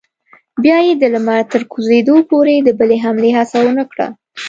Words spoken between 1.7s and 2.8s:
کوزېدو پورې د